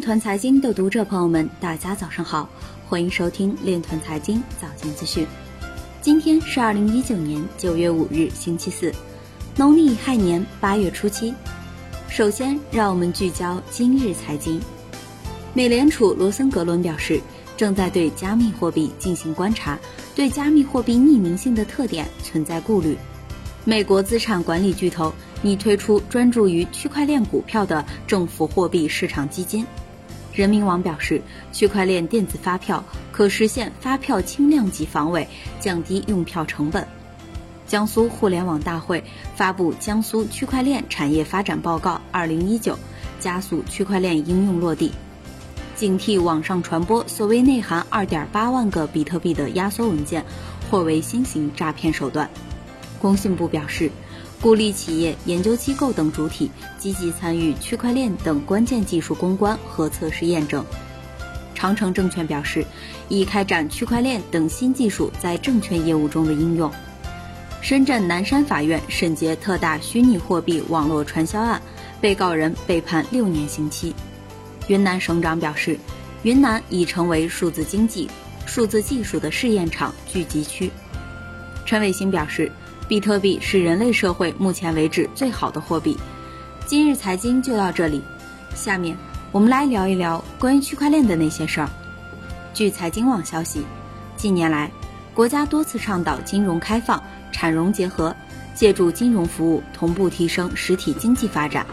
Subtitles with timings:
[0.00, 2.48] 团财经的读者朋友们，大家早上好，
[2.88, 5.26] 欢迎收听链团财经早间资讯。
[6.00, 8.92] 今天是二零一九年九月五日，星期四，
[9.56, 11.34] 农历亥年八月初七。
[12.08, 14.60] 首先，让我们聚焦今日财经。
[15.52, 17.20] 美联储罗森格伦表示，
[17.56, 19.78] 正在对加密货币进行观察，
[20.14, 22.96] 对加密货币匿名性的特点存在顾虑。
[23.64, 25.12] 美国资产管理巨头
[25.42, 29.66] 拟推出专注于区块链股票的政府货币市场基金。
[30.40, 31.20] 人民网表示，
[31.52, 35.28] 区块链电子发票可实现发票轻量级防伪，
[35.60, 36.88] 降低用票成本。
[37.66, 39.04] 江苏互联网大会
[39.36, 42.72] 发布《江苏区块链产业发展报告（二零一九）》，
[43.20, 44.92] 加速区块链应用落地。
[45.76, 50.24] 警惕网上传播所谓内含二点八万个比特币的压缩文件，
[50.70, 52.30] 或为新型诈骗手段。
[52.98, 53.90] 工信部表示，
[54.40, 60.64] 鼓励企业、研究机构等主体积极参与区块链等关键技术攻关和测试验证。
[61.54, 62.64] 长城证券表示，
[63.10, 66.72] 已开展区块链等新技术在证券业务中的应用。
[67.60, 71.60] 深圳南山法院审结特大虚拟货币网络传销案，
[72.00, 73.94] 被告人被判六年刑期。
[74.68, 75.78] 云南省长表示，
[76.22, 78.08] 云南已成为数字经济、
[78.46, 80.70] 数字技术的试验场聚集区。
[81.66, 82.50] 陈伟星表示，
[82.90, 85.96] 比特币是人类社会目前为止最好的货币。
[86.66, 88.02] 今日财经就到这里，
[88.52, 88.98] 下面
[89.30, 91.70] 我们来聊一聊关于区块链的那些事儿。
[92.52, 93.62] 据财经网消息，
[94.16, 94.68] 近年来，
[95.14, 98.12] 国家多次倡导金融开放、产融结合，
[98.56, 101.64] 借助金融服务同步提升实体经济发展。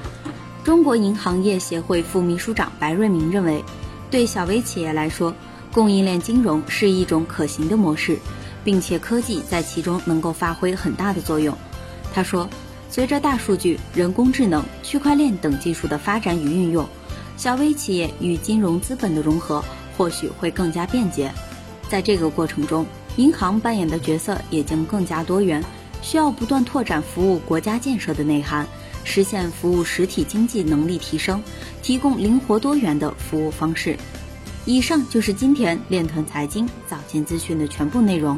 [0.64, 3.66] 中国银行业协会副秘书长白瑞明认为，
[4.12, 5.34] 对小微企业来说，
[5.74, 8.20] 供应链金融是一种可行的模式，
[8.68, 11.58] 并且科技在其中能够发挥很大的作用。
[12.14, 12.50] 他说，
[12.90, 16.86] 随着大数据、人工智能、区块链等技术的发展与运用，
[17.38, 19.64] 小微企业与金融资本的融合
[19.98, 21.32] 或许会更加便捷。
[21.88, 25.64] 在这个过程中，银行扮演的角色也将更加多元，
[26.02, 28.68] 需要不断拓展服务国家建设的内涵。
[29.06, 31.42] 实现服务实体经济能力提升，
[31.82, 33.96] 提供灵活多元的服务方式。
[34.66, 38.38] 以上就是今天链团财经早间资讯的全部内容，